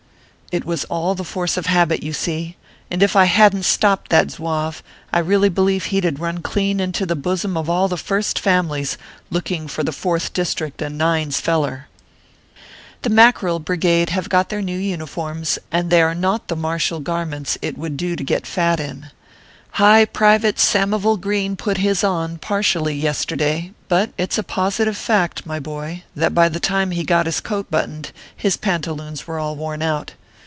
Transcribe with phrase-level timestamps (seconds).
[0.53, 2.57] It was all the force of habit, you see;
[2.89, 6.39] and if I hadn t stopped that Zouave, I really believe he d have run
[6.41, 8.97] clean into the bosom of all the first families,
[9.29, 11.87] looking for the Fourth District and Nine s feller!
[13.03, 17.57] The Mackerel brigade have got their new uniforms, and they are not the martial garments
[17.61, 19.07] it would do to get fat in.
[19.79, 25.45] High private Samivel Green put his on, partially, yesterday; but, it s a positive fact,
[25.45, 29.55] my boy, that by the time he got his coat buttoned, his pantaloons were all
[29.55, 30.11] worn out.